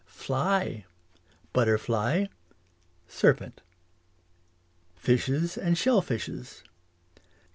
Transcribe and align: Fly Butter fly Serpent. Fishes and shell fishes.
Fly 0.07 0.85
Butter 1.53 1.77
fly 1.77 2.27
Serpent. 3.07 3.61
Fishes 4.95 5.59
and 5.59 5.77
shell 5.77 6.01
fishes. 6.01 6.63